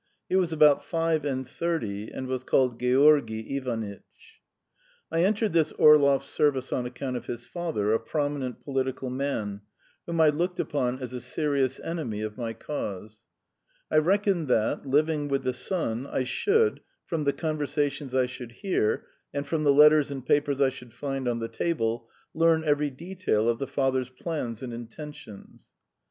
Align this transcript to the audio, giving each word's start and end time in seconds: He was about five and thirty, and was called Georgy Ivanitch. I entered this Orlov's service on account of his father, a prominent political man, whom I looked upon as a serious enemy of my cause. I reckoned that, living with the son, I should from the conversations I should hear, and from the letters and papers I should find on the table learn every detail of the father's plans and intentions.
He 0.29 0.35
was 0.35 0.51
about 0.51 0.83
five 0.83 1.23
and 1.25 1.47
thirty, 1.47 2.09
and 2.11 2.25
was 2.25 2.43
called 2.43 2.79
Georgy 2.79 3.55
Ivanitch. 3.55 4.41
I 5.11 5.23
entered 5.23 5.53
this 5.53 5.71
Orlov's 5.73 6.25
service 6.25 6.73
on 6.73 6.87
account 6.87 7.17
of 7.17 7.27
his 7.27 7.45
father, 7.45 7.93
a 7.93 7.99
prominent 7.99 8.63
political 8.63 9.11
man, 9.11 9.61
whom 10.07 10.19
I 10.19 10.29
looked 10.29 10.59
upon 10.59 10.97
as 10.97 11.13
a 11.13 11.21
serious 11.21 11.79
enemy 11.79 12.23
of 12.23 12.35
my 12.35 12.51
cause. 12.53 13.21
I 13.91 13.97
reckoned 13.99 14.47
that, 14.47 14.87
living 14.87 15.27
with 15.27 15.43
the 15.43 15.53
son, 15.53 16.07
I 16.07 16.23
should 16.23 16.79
from 17.05 17.23
the 17.25 17.31
conversations 17.33 18.15
I 18.15 18.25
should 18.25 18.53
hear, 18.53 19.05
and 19.35 19.45
from 19.45 19.63
the 19.65 19.71
letters 19.71 20.09
and 20.09 20.25
papers 20.25 20.59
I 20.59 20.69
should 20.69 20.93
find 20.95 21.27
on 21.27 21.37
the 21.37 21.47
table 21.47 22.09
learn 22.33 22.63
every 22.63 22.89
detail 22.89 23.47
of 23.47 23.59
the 23.59 23.67
father's 23.67 24.09
plans 24.09 24.63
and 24.63 24.73
intentions. 24.73 25.69